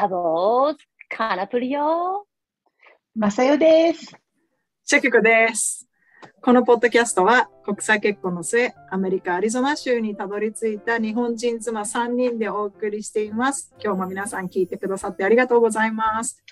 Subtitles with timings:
[0.00, 0.78] サボーズ、
[1.10, 2.24] カナプリよ。
[3.14, 4.16] まさよです。
[4.82, 5.86] シャキコです。
[6.40, 13.74] このポッドキャストは国際結婚の末、アメリカ・アリゾナ州にたどり着いた日本人妻3人でお送りしています。
[13.78, 16.42] 今日も皆さん聞いてくださってありがとうございます。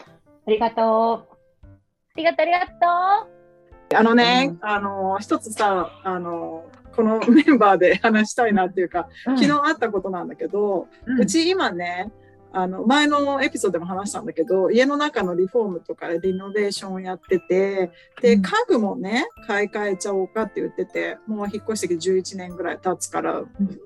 [0.46, 1.68] ありがとあ
[2.16, 9.38] りがとう、ありがとあのね、うんあの、一つさ、あの、このメンバーで話したいなっていうか、う。
[9.38, 12.12] 昨日あったことなんだけど、うんうち今ね、
[12.52, 17.90] あの前のエピソードでも話したんだけど家の中のリフォームとかリノベーションをやってて
[18.22, 23.42] でうん家具もね買い替えちゃおうかって言っててもう引っ越してきて11年ぐらい経つから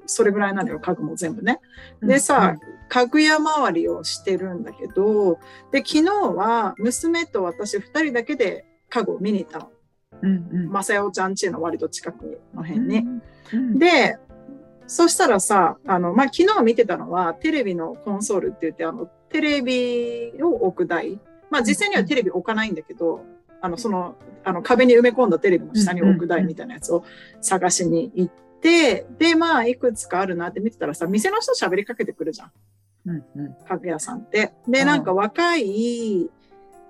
[0.07, 1.61] それぐらいなのよ家具も全部ね。
[2.03, 2.57] でさ、
[2.89, 5.39] 家具屋周りをしてるんだけど
[5.73, 9.71] で昨日は娘と私2人だけで家具を見に行ったの。
[10.23, 13.05] うんうん、まさよちゃん家の割と近くの辺に。
[13.53, 14.19] うん、で、
[14.93, 21.19] そしたらさ、あの、まあ、昨日見てたのは、テレビのコンソールって言って、あの、テレビを置く台。
[21.49, 23.25] まあ、実際にはテレビ置かないんだけど、
[23.63, 27.05] あの、その、あの、壁に埋め込んだテレビの下に置く台みたいなやつを
[27.41, 32.53] 探しに行って、で、まあ、いくつかあるなって見てたらさ、店の人喋りかけてくるじゃん。
[33.07, 34.53] うんうん家具屋さんって。
[34.69, 36.29] で、うんなんか若い、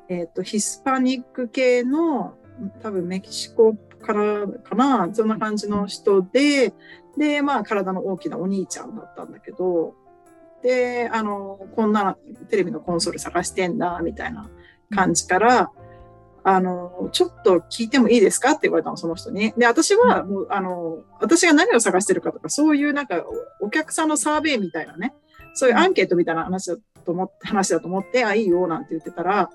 [0.09, 2.34] えっ、と、ヒスパニック系の、
[2.83, 6.75] 多分メキシコからかな、そんな感じの人で、
[7.17, 9.94] で、まあ、体の大きなお兄ちゃんだったんだけど、
[10.62, 12.17] で、あの、こんな
[12.48, 14.48] テレビのコンソール探してんだ、みたいな
[14.94, 15.70] 感じから、
[16.44, 19.53] あの、ちょっと聞いてもいいですかって言われたの、その人に。
[19.56, 23.25] で、私は、もう、あの、私が何を探してるかとか、そういうなんか、
[23.61, 25.14] おお客さんのサーベイみたいなね、
[25.55, 29.50] そういうアンケートみたいな話だと思って、話だと思って、あ、いいよ、なんて言ってたら、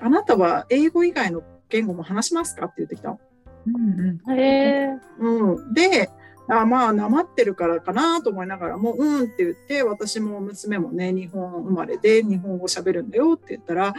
[0.00, 3.20] あなたは英語以外の言語も話しますかって言ってきたの。
[3.66, 4.40] うんう。
[4.40, 4.98] へえ。
[5.18, 5.74] うん。
[5.74, 6.10] で、
[6.48, 13.94] あまあ、なまってるからかなと思いながらも、うんって言って、私も娘もね、日本生まれで日本語喋るんだよって言ったら、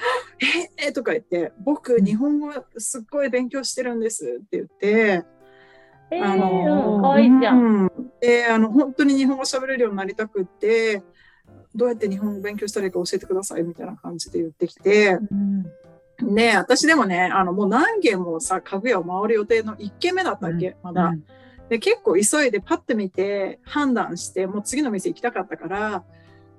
[0.79, 5.25] ええとか言って、僕、日本語すっごい勉強してるんですって言って、
[6.11, 7.57] えあのー、かわいいじゃん。
[7.57, 11.03] うん、であの本当に日本語喋れるようになりたくって
[11.73, 15.65] どうやって日本語勉強したらいいか教えてくださいみたいな感じで言ってきてうん
[16.21, 21.13] ね私でもねあのもう何軒もさ家具屋を回る予定の1軒目だったわけ、まだ、
[21.69, 26.03] で結構急いでパッて見て判断してもう次の店行きたかったから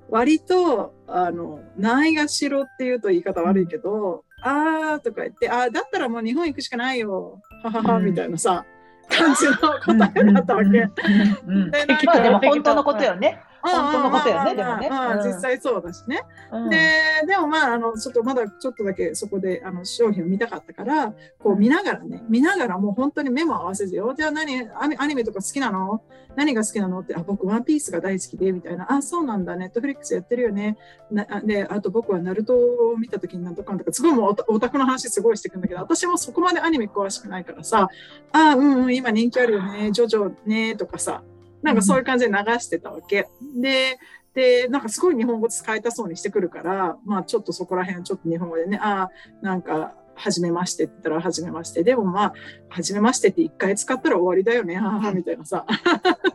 [0.09, 8.05] 割とあのないがしろっていうと言い方悪いけど、あーとか言ってあーだったらもう日本行くしかないよはははうん。
[8.05, 8.65] みたいなさ
[9.09, 10.69] 感じの答えだったわけ。
[10.69, 13.41] うんうんうんでなんかまあでも本当のことよね。
[13.65, 14.89] うん本当のことよねでもね
[15.25, 16.23] 実際そうだしね。
[16.53, 16.79] うんで、
[17.27, 24.15] でもまあ、あの、ちょっとまだちょっとだけそこであの商品を見たかったから、こう見ながらね、見ながらもう本当に目も合わせずよ。
[24.17, 26.03] じゃあ何、アニメとか好きなの？
[26.37, 28.93] 何が好きなのって、あ、僕ワンピースが大好きで、みたいな。
[28.93, 30.77] あ、そうなんだ、ネットフリックスやってるよね。
[31.11, 37.89] なあで、あと僕はナルトを見た時になんとかなんとか、すごいもうオタクの話すごいしてくんだけど、私もそこまでアニメ詳しくないからさ、
[38.33, 41.23] あ、うんうん、今人気あるよね、ジョジョね、とかさ、
[41.63, 43.29] なんかそういう感じで流してたわけ。
[43.57, 43.99] で、
[44.35, 49.11] で、なんかすごい日本語使えたそうにしてくるから、まあちょっとそこら辺ちょっと日本語でね、ああ、
[49.43, 51.85] なんか、はじめましてって言ったら、はじめまして。
[51.85, 52.35] でもまあ、
[52.69, 54.81] はじめましてって一回使ったら終わりだよね、
[55.15, 55.67] みたいなさ。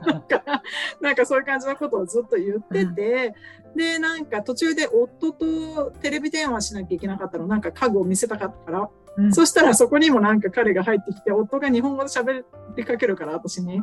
[0.06, 0.64] なんか、
[1.02, 3.36] なんかそういう感じのことをずっと言ってて、
[3.76, 12.44] で、なんか途中で夫とテレビ電話しなきゃいけなかったの、なんか家具を見せたかったから、うんそしたらそこにもなんか彼が入ってきて、夫が日本語で喋
[12.78, 13.82] りかけるから、私に。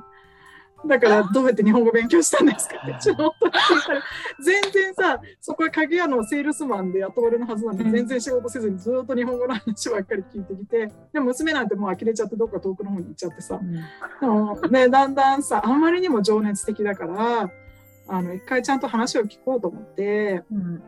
[0.86, 3.48] だから、どうやって日本語勉強したんですかって、ちょっとた。
[3.94, 4.02] ら、
[4.40, 7.92] 全然さ、そこは鍵屋のセールスマンで雇われるはずなのに、うん。
[7.92, 13.60] 全然仕事せずにずっと日本語の話ばっかり聞いてきて、でも娘なんてもう呆れちゃって、どっか遠くの方に行っちゃってさ、
[14.20, 17.50] でもね、だんだんさ、あんまりにも情熱的だから、
[18.08, 20.82] あの、一回ちゃんと話を聞こうと思って、うん。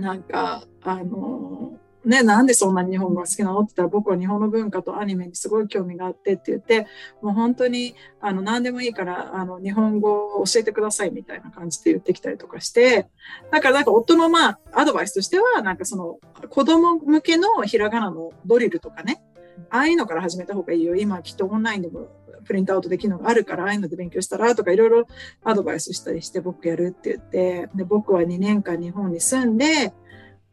[0.00, 6.86] なんか、あの、ね、なんでそんな日本語が好きなのって言ったら僕は日本の文化とアニメにすごい興味があってって言って、
[7.22, 13.08] もう本当にあの何でもいいからあの日本語を教えてくださいみたいな感じで言ってきたりとかして、
[13.52, 16.18] だからなんか夫のまあアドバイスとしては、なんかその
[16.48, 19.22] 子供向けのひらがなのドリルとかね、
[19.70, 20.96] ああいうのから始めた方がいいよ。
[20.96, 22.08] 今きっとオンラインでも
[22.44, 25.06] プリントアウトできるのがあるから、ああいうので勉強したらとかいろいろ
[25.44, 29.92] アドバイスしたりして僕やるって言って、で僕は2年間日本に住んで、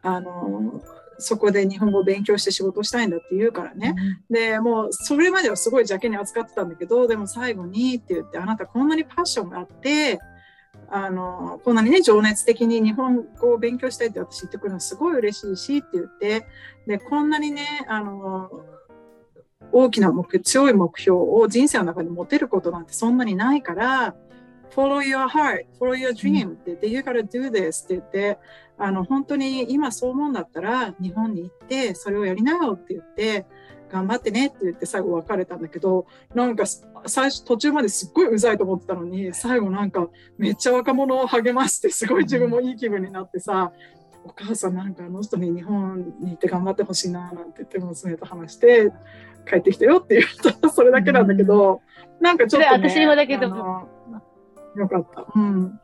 [0.01, 0.81] あの、
[1.19, 3.95] そこで日本語を勉強して仕事をしたいんだって言うからね。
[4.29, 10.19] で、もうそれまではすごい邪気に扱ってたんだけど、でも最後にって言って、あなたこんなにパッションがあって、
[10.91, 16.45] あの、こんなにね、情熱的に日本語を勉強したいって私言ってくるのすごい嬉しいしって言って、
[16.87, 18.49] で、こんなにね、あの、
[19.71, 24.15] 大きな目標、強い目標を人生の中で持てることなんてそんなにないから、
[24.71, 28.39] follow your heart, follow your dream って言って、you gotta do this って言って、
[28.79, 33.45] あの、本当に今そう思うんだったら、日本に行って、それをやりなよって言って、
[33.91, 36.63] 頑張ってねって言って最後別れたんだけど、なんか
[37.07, 43.73] 最初途中まですっごいうざいと思ってたのに、最後なんかめっちゃ若者を励まして、すごい自分もいい気分になってさ、
[44.23, 48.91] お母さんなんかあの人に日本に行って頑張ってほしいななんて言って娘と話して
[49.49, 50.23] 帰ってきたよって言
[50.53, 51.81] ったそれだけなんだけど、
[52.21, 55.25] なんかちょっと、ね、私もだけどよかった。
[55.35, 55.79] うん。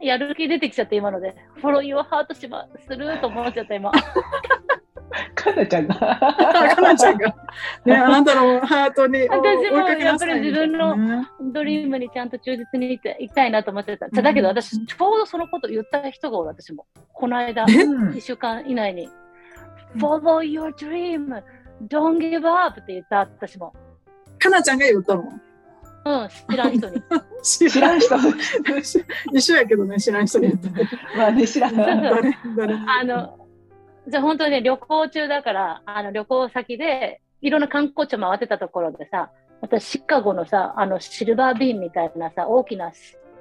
[0.00, 1.36] やる気出てきちゃって今ので。
[1.56, 3.92] フォローユーハートしますると思っちゃった今。
[5.34, 5.94] かなちゃんが。
[5.96, 7.34] かなちゃんが、
[7.84, 14.08] ね、 あなたのハートに私も追いかけなさいやっぱり自分のねドリームにちゃんと忠実にいていきたいなと思ってた。
[14.08, 16.86] だけど私、ちょうどそのこと言った人がおる私も。
[17.12, 19.06] この間、うん1週間以内に。
[19.06, 19.10] うん
[19.96, 21.42] Follow your dream!
[21.88, 22.80] Don't give up!
[22.80, 23.74] って言った私も。
[24.38, 25.24] かなちゃんが言ったの。
[26.04, 27.02] うん、知らん人に。
[27.42, 28.16] 知知らん人。
[29.32, 30.52] 一緒やけどね、知らん人に。
[31.16, 31.76] まあね、知らん。
[31.76, 32.00] 誰
[32.56, 33.38] 誰あの、
[34.08, 39.30] じゃあ本当にね、旅行中だから、あの旅行先で、いろんな観光地を回ってたところでさ、
[39.60, 42.92] 私シカゴのさ、あのシルバービーンみたいなさ、大きな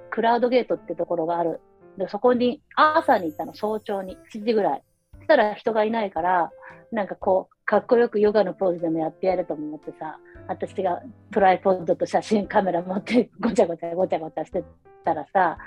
[0.09, 1.61] クラウドゲートってところがある。
[1.97, 4.83] で、そこに朝に行ったの、早朝に、7時ぐらい。
[5.17, 6.51] そしたら人がいないから、
[6.91, 10.17] なんかこう、かっこよくヨガのポーズでもやってやると思ってさ、
[10.49, 11.01] 私が
[11.31, 14.63] トライポッドと写真カメラ持って ごちゃごちゃごちゃごちゃして
[15.05, 15.57] たらさ、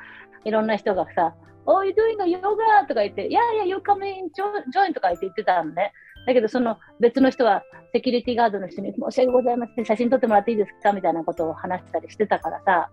[0.45, 1.35] いろんな人がさ、
[1.65, 2.87] Oh, you doing a yoga?
[2.89, 4.27] とか言って、いやいや、you come in,
[4.75, 5.93] join とか言って言ってたのね。
[6.27, 7.63] だけど、その別の人は、
[7.93, 10.93] セキュリティガードの人に、申し訳ございません、写真撮ってもらっていいですか？
[10.93, 12.91] みたいなことを話したりしてたからさ、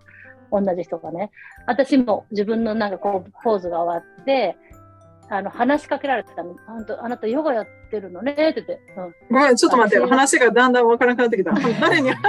[0.51, 1.31] 同じ人がね。
[1.65, 4.55] 私も自分のなんかこう、ポーズが終わって、
[5.29, 6.55] あの、話しかけられてたの。
[6.67, 8.31] あんた、あなたヨガやってるのね？
[8.31, 8.79] って言って。
[8.97, 9.15] うん。
[9.29, 11.51] ごめん、ちょっと待って、話がだんだんわからなくなってきた。
[11.79, 12.21] 誰に、ちょっ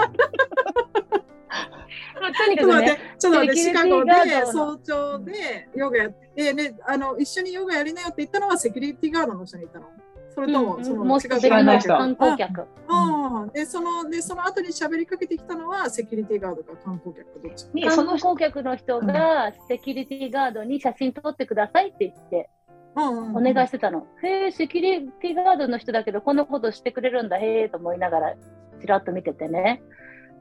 [2.21, 4.13] まあとにかくねと待って、、ちょっと待って、シカゴで
[4.47, 9.87] 早朝でヨガやって、ね、あの、一緒にヨガやりなよって言ったのはセキュリティガードの人に言ったの？
[10.33, 11.89] それとも、うんその、もう一人違う知らない人？
[11.89, 12.61] 観光客。
[12.89, 17.67] ああ、で、その、で、その後に喋りかけてきたのは、セキュリティガードか観光客かどっち？
[17.97, 22.49] 観光客の人がセキュリティガードに写真撮ってくださいって言って、
[22.97, 24.07] おお願いしてたの。
[24.23, 28.35] へえ、セキュリティガードの人だけど、こんなことしてくれるんだ、へえ、と思いながら、
[28.81, 29.83] ちらっと見ててね。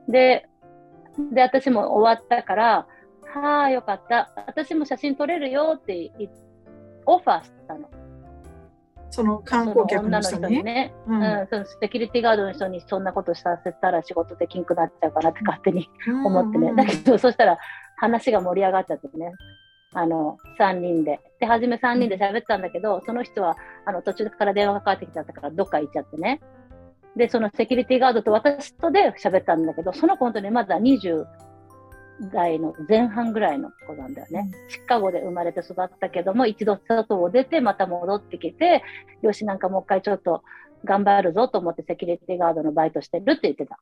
[0.07, 0.47] で、
[1.31, 2.87] で、私も終わったから、
[3.33, 4.31] はあ、よかった。
[4.47, 6.11] 私も写真撮れるよって
[7.05, 7.89] オファーしたの。
[9.11, 10.37] その観光客の人に？
[10.37, 10.63] その女の人に。
[10.63, 10.93] ね。
[11.07, 16.73] ううんん、そのセキュリティガードの人にそんなことさせたら仕事できんくなっちゃうかなって勝手に思ってね。
[16.75, 17.57] だけど、そしたら
[17.97, 19.33] 話が盛り上がっちゃってね。
[19.94, 21.19] あの、3人で。
[21.39, 23.56] で、初め3人で喋ってたんだけど、その人は、
[23.86, 26.41] あの、途中から電話がかかってきちゃったから、どっか行っちゃってね。
[27.15, 31.25] で、そのセキュリティガードと私とで喋ったんだけど、その子本当にまだ20
[32.31, 34.51] 代の前半ぐらいの子なんだよね。
[34.68, 38.83] シカゴで生まれて育ったけども、一度外を出て、また戻ってきて、
[39.21, 40.44] よし、なんかもう一回ちょっと
[40.85, 43.80] 頑張るぞと思ってセキュリティガードのバイトしてるって言ってた。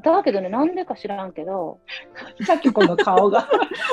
[0.00, 1.80] だけどね、なんでか知らんけど、
[2.46, 3.46] さっきこの顔が。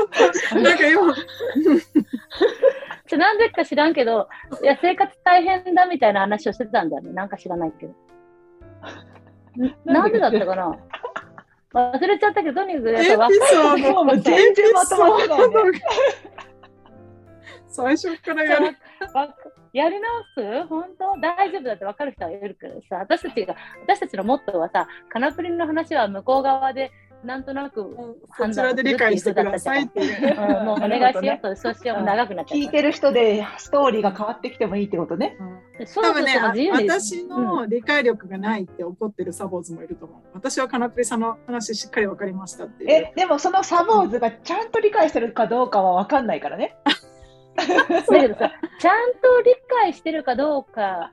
[0.56, 1.02] なんか今、
[3.18, 4.30] なんでか知らんけど、
[4.64, 7.12] いや、生活大変だみたいな話をしてたんだよね。
[7.12, 7.92] なんか知らないけど。
[7.92, 7.96] ん
[9.84, 10.80] なんでだったかな
[11.74, 13.28] 忘れちゃったけど、とにかくやっぱ
[14.18, 15.46] 全然まとまってないね。
[17.70, 18.66] 最初からやる。
[19.14, 19.36] わ
[19.72, 20.68] やり直す？
[20.68, 21.20] 本当？
[21.22, 26.92] 大丈夫だって分かる人はいるけどさ、私たちが、私たちのモットーはさ、カナプリの話は向こう側で、
[27.24, 27.86] なんとなく、
[28.38, 30.42] そちらで理解してくださいっていう。
[30.42, 32.66] うん、もうお願いしようと、そうしよう、長くなっちゃった。
[32.66, 35.36] 聞いてる人でストーリーが変わってきてもいいってことね。
[35.86, 36.72] そうそうそう、多分ね。
[36.90, 40.22] 私の理解力がないって怒ってるサボーズもいると思う。
[40.34, 42.90] 私はカナプリさんの話しっかり分かりましたっていう。
[42.90, 46.78] え、でもそのサボーズがちゃんと理解してるかどうかは分かんないからね。
[47.58, 51.12] だけどさ、ちゃんと理解してるかどうか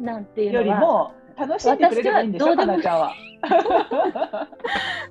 [0.00, 3.12] なんていうよりのは、も楽しんでくれればいいんでしょ、私はどうでもかなちゃんは。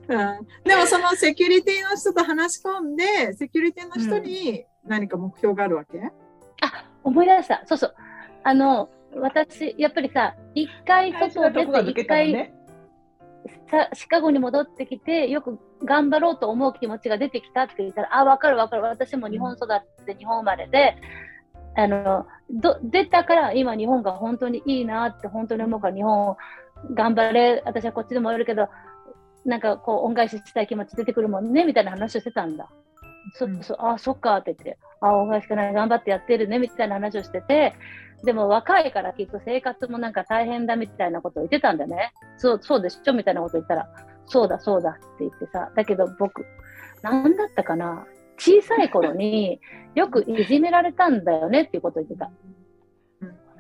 [0.08, 6.00] うんでもそのセキュリティの人と話し込んで、セキュリティの人に何か目標があるわけ、
[6.62, 7.64] あ、思い出した。
[7.66, 7.96] そうそう。
[8.44, 12.54] あの、私、やっぱりさ、一回外出て、一回。
[13.70, 18.84] さシカゴに戻ってきて、よく頑張ろうと思う気持ちが出てきたって言ったら、あ、わかるわかる。
[18.84, 20.98] 私も日本育って日本生まれで、
[21.76, 26.36] あの、ど出たから今日本が本当にいいなって本当に思うから日本
[26.94, 28.68] 頑張れ、私はこっちでもいるけど、
[29.46, 32.70] なんかこう恩返ししたい気持ち出てくるもんねみたいな話をしてたんだ。
[33.34, 37.74] そ、うんそあ、そっかって言って、あ、恩返しかない、頑張ってやってるねみたいな話をしてて、
[38.24, 42.14] でも若いからきっと生活もなんか大変だみたいなことを言ってたんだよね。
[42.38, 43.14] そう、そうでしょ？
[43.14, 43.90] みたいなこと言ったら、
[44.28, 46.46] そうだそうだって言ってさ、だけど僕、
[47.02, 48.06] なんだったかな？
[48.38, 49.60] 小さい頃に
[49.96, 52.32] よくいじめられたんだよねっていうことを言ってた。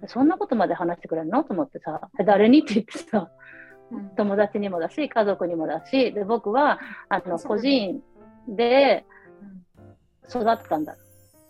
[0.07, 1.43] そんなことまで話してくれるの？
[1.43, 2.59] と思ってさ、誰に？
[2.59, 3.29] って言ってさ、
[4.15, 8.01] 友達にもだし、家族にもだし、で僕はあの個人
[8.47, 9.05] で
[10.29, 10.95] 育ったんだ。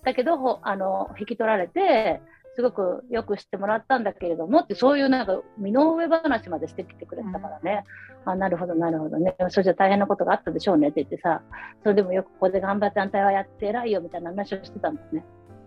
[0.04, 2.22] だけど、あの引き取られて、
[2.56, 7.84] すごくよく知ってもらったんだけれどもって、そういうなんか身の上話までしてきてくれたからね、
[8.26, 11.42] うん、あなるほど、なるほどね、それじゃ大変なことがあったでしょうねって言ってさ、
[11.84, 15.24] それでもよくここで頑張ってあんたはやって偉いよみたいな話をしてたんだね。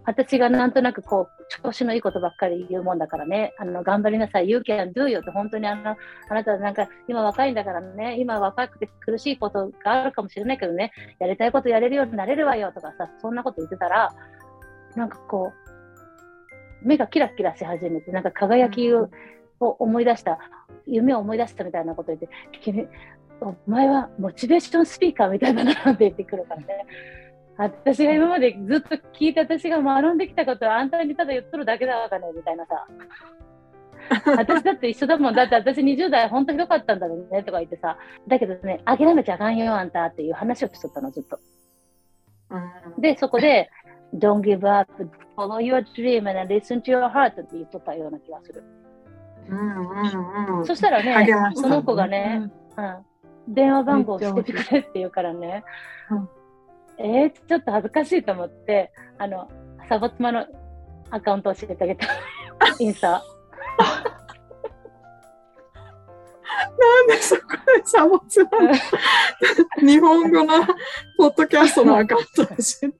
[0.06, 5.96] 私がなんとなくこう、調子のいいことばっかり言うもんだからね、あの、頑張りなさい、You can do よって本当にあの、
[6.28, 14.14] あなたなんか今若いんだからね、今若くて苦しいことがあるかもしれないけどね、やりたいことやれるようになれるわよとかさ、そんなこと言ってたら、
[14.94, 15.73] なんかこう、
[16.84, 19.08] 目がキラキラし始めて、なんか輝きを
[19.60, 20.38] 思い出した、
[20.86, 22.28] 夢を思い出したみたいなこと言って、
[22.60, 22.86] 君、
[23.40, 26.66] お前はモチベーションスピーカーみたいだなって言ってくるからね。
[27.56, 32.86] 私が今までずっと聞いて私が学んできたことはあんたにただ言っとるだけだわかねみたいなさ。
[34.26, 35.34] 私だって一緒だもん。
[35.34, 37.96] だって私20代本当ひどかったんだろうねとか言ってさ。
[38.28, 41.38] だけどね、諦めちゃあかんよあんたっていう話をしとったの、ずっと。
[42.98, 43.70] で、そこで、
[44.14, 48.62] Don't give up, follow your dream and listen to your heart って言っとったような気がする。
[49.48, 55.64] うんうんうん、そしたらね、その子がね、うん、電話番号をしててくれって言うからね、
[56.10, 56.28] うん
[56.98, 59.50] えー、ちょっと恥ずかしいと思って、あの、
[59.88, 60.46] サボ妻の
[61.10, 62.06] アカウントを教えてあげた。
[62.78, 63.22] インスタ。
[66.78, 67.42] なんでそこ
[67.76, 68.72] でサボ妻の
[69.86, 70.64] 日本語の
[71.18, 72.96] ポッドキャストのアカウントを教えて。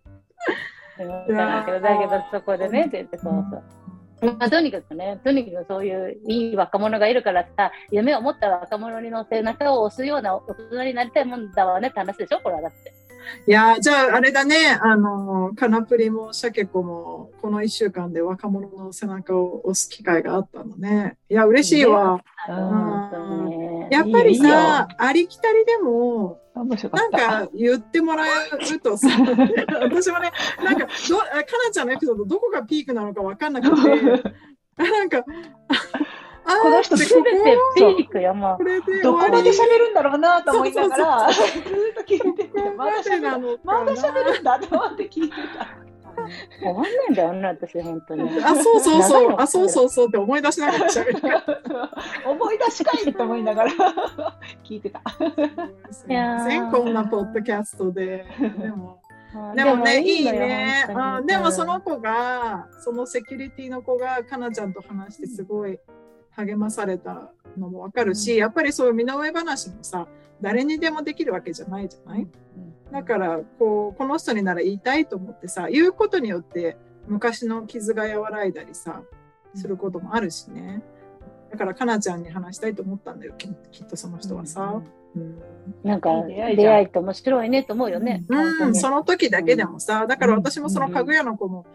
[0.99, 3.63] だけど、だけどそこでね、って言って、そうそう。
[4.39, 13.04] まあ、とにかくね、とにかくそういういい若者がいるからさ、夢を持った若者の背中を押すような大人になりたいもんだわねって話でしょ、これはだって。
[13.47, 21.17] いやじゃああれだね、あの、カナプリもシャケコも、この1週間で若者の背中を押す機会があったのね。
[21.29, 22.23] いや、嬉しいわ。
[23.91, 29.09] やっぱりさ、ありきたりでも、なんか言ってもらえるとさ、
[29.83, 30.31] 私もね、
[30.63, 34.33] なんかど、かなちゃんのエピソード、どこがピークなのか分かんなくて、
[34.79, 35.25] なんか、
[36.45, 39.03] この人すべてピークやもう。
[39.03, 41.45] どこまで喋るんだろうなと思いながら、ずっ
[41.95, 45.85] と聞いてて、まだ喋るまだ喋るんだと思って聞いてた。
[46.61, 48.45] 終わんないんだよね、私、本当に。
[48.45, 50.09] あ、そうそうそう、あ、そうそうそう。
[50.09, 51.41] って思い出しながら喋る。
[52.27, 53.71] 思い出しかいと思いながら
[54.65, 55.03] 聞いてた。
[55.91, 58.27] すみません、こんなポッドキャストで。
[58.59, 59.01] でも。
[59.57, 60.87] でもね、いいね。
[61.27, 65.81] でもその子が、そのセキュリティの子が、かなちゃんと話してすごい
[66.37, 70.07] 励まされたのもわかるし、うん、やっぱりそういう身の上話もさ、
[70.41, 76.77] 誰にでもできるわけじゃないじゃない、うん、だから、こう、この人になら言いたいと思ってさ、言うことによって
[77.07, 79.03] 昔の傷が和らいだりさ、
[79.55, 80.83] することもあるしね。
[81.51, 84.83] だから、かなちゃんに話したいと思ったんだよ、きっとその人はさ。
[85.17, 85.39] うん、
[85.85, 88.25] なんか出会いって面白いねと思うよね。
[88.29, 91.67] うん、その時だけでもさ、だから私もその家具屋の子も、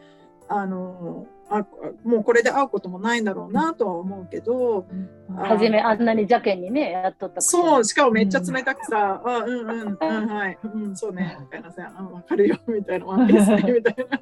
[0.50, 1.66] あの、あ
[2.04, 4.86] もうこれで会うこともないんだろうなとは思うけど、
[5.36, 10.58] 初めあんなに邪険にねやっとったそうしかもめっちゃ冷たくさ「うん、あうんうんうんはい。
[10.64, 14.20] うんそうね」みたいなさ「あ分かるよ」みたいな「ワンピースね」みたいな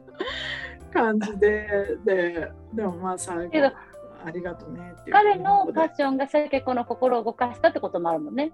[0.94, 3.72] 感じでででもまあ最後
[4.26, 8.52] ありがとうねって彼のパッションが結構の心を動かしたってこともあるもんね。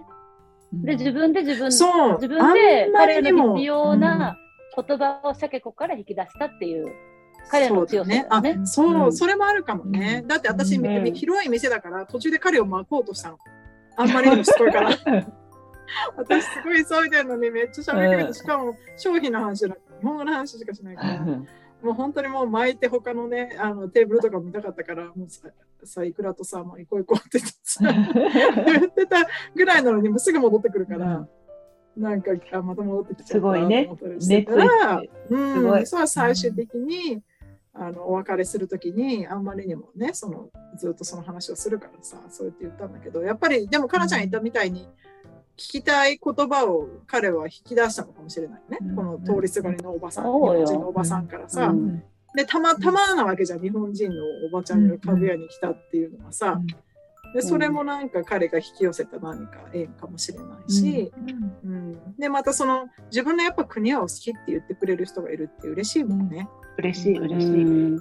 [0.74, 4.36] で自分で自分自分で彼の必要な
[4.76, 7.13] 言葉をシャケ子から引き出したっていう。
[7.50, 8.26] 彼の強さね。
[8.30, 10.20] あ、そう、うん、それもあるかもね。
[10.22, 13.38] うん、だって私、うん、広い店だから途中で彼を巻こうとしたの。
[13.96, 14.90] あんまりにもしつこいから。
[16.18, 21.20] 私すごい急いでるのにめっちゃ喋るけど、しかも商品の話じゃなくて、日本語の話しかしないから。
[21.84, 25.50] もう本当にもう巻いて他のね、あのテーブルとか見たかったから、もうさ、
[25.84, 29.18] さいくらとさ、もう行こう行こうって言って た
[29.54, 31.28] ぐらいなのに、もうすぐ戻ってくるから、
[31.98, 33.90] なんか、あまた戻ってきちゃったすごいね。
[33.92, 34.50] 熱
[35.30, 37.22] うん、そう最終的に、
[37.76, 44.88] あのお別れするときにあんまりにもねそのずっとその話をするからさそうやって言ったんだけどやっぱりでもかなちゃん言ったみたいに、
[45.58, 52.04] 聞きたい言葉を彼は引き出したのかもしれないね、うん、この通りすがりのおばさん、日本人のおばさんからさ、うん、
[52.36, 54.16] でたまたまなわけじゃん日本人の
[54.48, 56.60] おばちゃんが家具屋に来たっていうのはさ、
[57.34, 61.12] でそれもなんか彼が引き寄せた何か縁かもしれないし、
[61.64, 66.48] うん、うん、でまたその自分のやっぱ国はお好きって言ってくれる人がいるって嬉しいもんね。
[66.78, 68.00] 嬉しい嬉しい。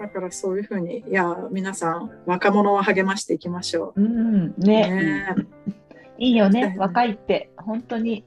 [0.00, 4.02] だからそういうふうにいや皆さん若者は励ましていきましょう。
[4.02, 4.54] うん。
[4.58, 4.90] ね。
[4.90, 5.36] ね。
[6.18, 6.74] いいよね。
[6.78, 7.50] 若いって。
[7.56, 8.24] 本当に。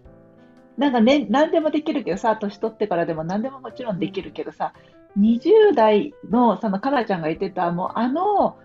[0.78, 4.74] なんかね、何でもできるけどさ、年取ってからでも何でももちろんできるけどさ、
[5.18, 8.58] 20代の、そのかなちゃんが言ってた、もうあの、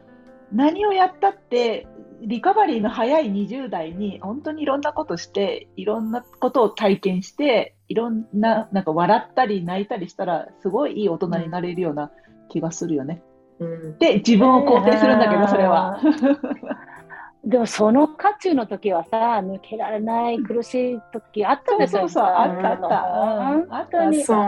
[0.52, 1.86] 何をやったって、
[2.20, 12.10] リカバリーの早い20代に、本当にいろんなことして、いろんなことを体験して、いろんな、なんか笑ったり泣いたりしたら、すごいいい大人になれるような
[12.48, 13.22] 気がするよね。
[13.58, 16.00] うん、で、自分を肯定するんだけど、それは。
[17.44, 22.86] でもその渦中の時はさ、抜けられない苦しい時あったでしょ、そうそうそう、あったあった。
[23.56, 24.46] うん、あったそう。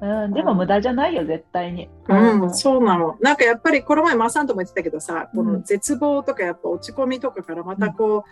[0.00, 1.88] うん、でも無駄じゃないよ、絶対に。
[2.08, 3.16] うん、そうなの。
[3.20, 8.30] なんかやっぱり、この前、マサンとも言ってたけどさ、この絶望とかやっぱ落ち込みとかからまたこう、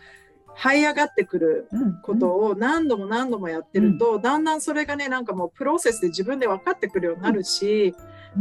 [0.57, 1.69] 這い上がってくる
[2.03, 7.95] ことを何度も何度もやってると、だんだんそれがね、なんかもうプロセスで自分で分かってくるようになるし、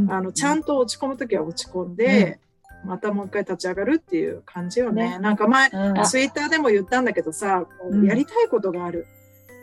[0.10, 2.39] あの、ちゃんと落ち込む時は落ち込んで、
[2.86, 5.12] またもう一回立ち上がるっていう感じよね。
[5.12, 5.20] ね。
[5.20, 7.65] なんか前、うん、ツイッターでも言ったんだけどさ、
[8.03, 9.06] やりたいことがある。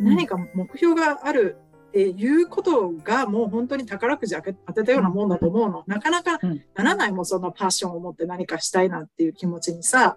[0.00, 1.56] 何か目標がある
[1.88, 5.82] っていうことがもう本当に宝くじ当てたようなもんだと思うの。
[5.86, 6.38] なかなか
[6.76, 10.16] ならないもん、そのパッションを持って何かしたいなっていう気持ちにさ。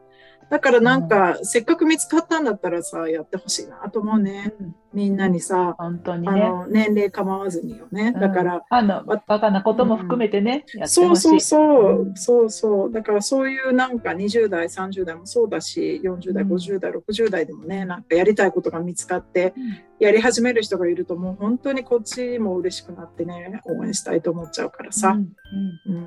[0.52, 4.54] だからなんか、うん、せっかく見つかったんだったらさ、やってほしいなと思うね。
[4.60, 6.42] うん、みんなにさ、本当にね。
[6.42, 8.12] あの、年齢構わずによね。
[8.12, 8.62] だから。
[8.70, 12.92] あの、バカなことも含めてね、うん、そうそうそう、そうそう。
[12.92, 19.54] だからそういうなんか20代、30代もそうだし、40代、50代、60代でもね、なんかやりたいことが見つかって、
[20.02, 25.12] やり始める人がいるともう本当にこっちも嬉しくなってね、応援したいと思っちゃうからさ。
[25.12, 25.96] うん。
[25.96, 26.06] うん、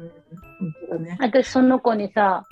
[0.58, 1.16] 本当だね。
[1.18, 2.44] 私その子にさ、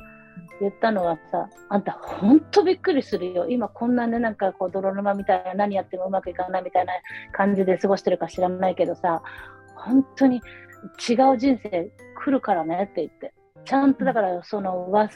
[0.61, 3.47] 言ったのはさ、あんたほんとびっくりするよ。
[3.49, 6.93] 今こんなね、なんかこう泥沼みたいな何やってもうまくいかないみたいな
[7.33, 9.23] 感じで過ごしてるか知らないけどさ、
[9.75, 10.37] 本当に
[11.09, 13.35] 違う人生来るからねって言って。
[13.65, 15.09] ちゃんとだからそのわ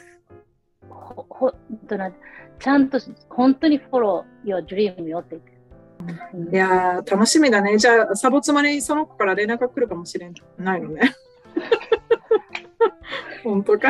[0.89, 1.51] ほほ
[1.87, 2.11] とな
[2.59, 5.57] ちゃんと本当にフォロー your dream よって言って。
[6.51, 7.77] いや楽しみだね。
[7.77, 11.13] じゃあ、サボ妻にその子から連絡が来るかもしれないのね。
[13.43, 13.89] 本当か。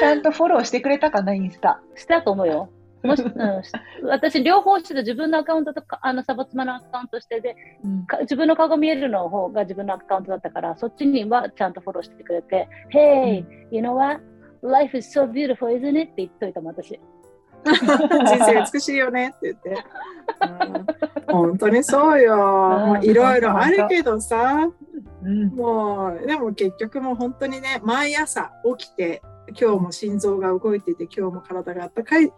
[0.00, 1.80] ちゃんとフォローしてくれたかな、インスタ。
[1.94, 2.70] したと思うよ。
[3.04, 3.62] もし、 うん、
[4.08, 14.20] 私、両方して自分のアカウントとか、あの、サボ妻のアカウントしてで、うん、自分の顔が見えるの方が自分のアカウントだったから、そっちにはちゃんとフォローしてくれて、Hey,、うん、you know what?
[14.62, 16.02] Life is so beautiful, isn't it?
[16.02, 16.98] って言っといたもん、私。
[17.64, 19.84] 人生美しいよねって言って。
[21.28, 22.98] うん、本当にそうよ。
[23.02, 24.70] いろいろあるけどさ、
[25.22, 29.22] うん、もう、でも結局もう本当にね、毎朝起きて、
[29.58, 32.30] 今日も心臓が動いていて、今日も体があったかいっ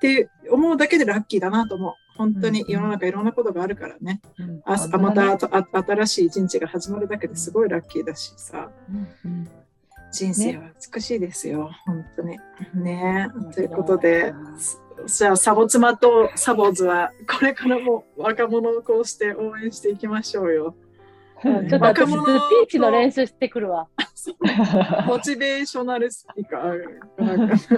[0.00, 1.94] て思うだけでラッキーだなと思う。
[2.16, 4.20] 本当に世の中いろんなことがあるからね。
[4.38, 8.70] うん、あまた新しい一日が始まるだけですごいラッキーだしさ。
[9.24, 9.48] うん、
[10.10, 12.38] 人生は美しいですよ、ね、本当に。
[12.74, 14.34] ねということで、
[15.06, 20.74] じゃあサボ妻とサボーズはこれからも若者をこうして応援していきましょうよ。
[21.42, 23.88] ちょっと私、スピーチの練習してくるわ。
[25.06, 27.56] モチベーショナルスピーカー。
[27.58, 27.76] さ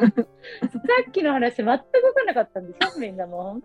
[1.09, 3.61] っきの話、全く分からなかったんでしょ、みんなも。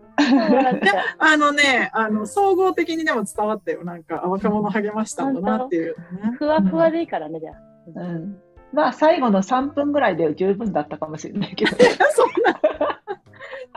[1.18, 3.84] あのね、あの総合的にでも伝わったよ。
[3.84, 5.96] なんか、若者励ましたんだなっていう、ね、
[6.38, 8.02] ふわふわでいいからね、じゃあ。
[8.02, 11.72] うんまあ、最後の3分ぐらいで十分だったかもしれないけど。
[12.14, 12.59] そんな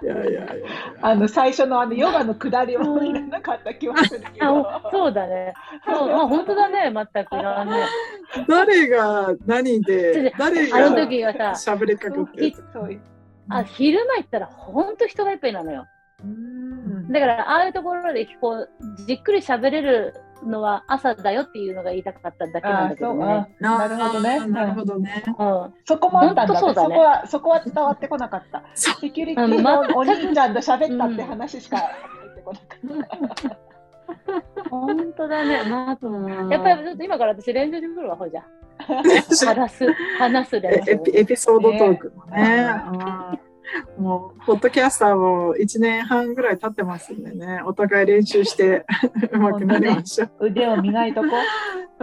[0.03, 0.53] いやいやいや
[1.01, 4.67] あの最初のあのヨガの下りはいらなかった気はするけど。
[4.91, 5.55] そうだね。
[5.87, 7.88] そう、まあ、本当だね、全くいらない。
[8.49, 12.57] 誰が何で、誰があの時はさ、喋りかけて。
[13.49, 15.87] あ昼間行ったら本当人がいっぱいなのよ。
[17.11, 18.69] だからああいうところでこう
[19.07, 20.15] じっくり喋れる
[20.46, 23.48] のは朝だよっていうのが言いたかっただけなんだけどね。
[23.61, 24.46] なるほどね。
[24.46, 25.24] なるほどね。
[25.26, 26.94] うん、そこもあったんだそだね。
[26.94, 28.64] そこは、そこは伝わってこなかった。
[28.74, 31.87] セキュリティのお兄ちゃんと喋ったって話しか入
[32.33, 33.72] ってこなかった。
[34.70, 35.64] 本当だね。
[35.68, 38.44] まあ、やっぱり今から私練習してくるわ、ほいじゃ。
[38.83, 39.87] 話す、
[40.18, 41.02] 話す練習。
[41.14, 43.42] エピソードトークもね。
[43.99, 48.85] もう、ポッドキャスターも1年半ぐらい経ってますんでね、お互い練習して
[49.33, 50.47] うまくなりましょう。
[50.47, 51.31] 腕を磨いとこう。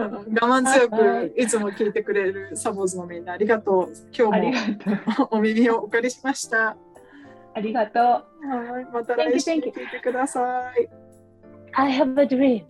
[0.00, 3.92] 我慢強くいつも聞いてくれるサボーズのみんなありがとう。
[4.16, 4.52] 今日
[5.18, 6.76] もお耳をお借りしました。
[7.54, 8.02] ありがとう。
[8.02, 10.88] はい、また来週聞いてください。
[11.72, 12.64] I have a dream.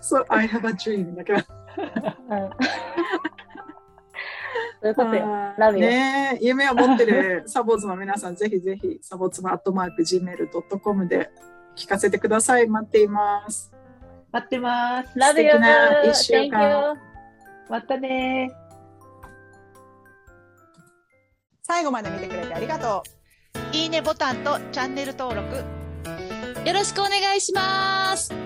[0.00, 1.44] そう、I have a dream だから。
[4.84, 5.26] そういうことよ。
[5.56, 5.88] ラブよ。
[5.88, 11.30] ね夢を持ってるサボーズの皆さん、ぜひぜひ、サボツマアットマーク Gmail.com で
[11.76, 12.68] 聞かせてください。
[12.68, 13.72] 待っています。
[14.30, 15.18] 待ってます。
[15.18, 15.54] ラブよ。
[16.10, 16.94] 一週間。
[17.68, 18.52] またね
[21.62, 23.02] 最後まで見てくれてありがと
[23.72, 25.56] いいねボタンとチャンネル登録
[26.66, 28.43] よろしくお願いします。